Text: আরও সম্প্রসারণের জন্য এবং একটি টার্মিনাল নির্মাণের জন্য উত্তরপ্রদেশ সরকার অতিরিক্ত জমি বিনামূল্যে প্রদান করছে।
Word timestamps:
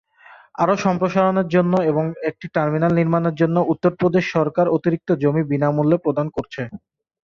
আরও 0.55 0.75
সম্প্রসারণের 0.85 1.47
জন্য 1.55 1.73
এবং 1.91 2.05
একটি 2.29 2.45
টার্মিনাল 2.55 2.91
নির্মাণের 2.95 3.35
জন্য 3.41 3.57
উত্তরপ্রদেশ 3.71 4.23
সরকার 4.35 4.65
অতিরিক্ত 4.75 5.09
জমি 5.21 5.43
বিনামূল্যে 5.51 5.97
প্রদান 6.05 6.27
করছে। 6.35 6.61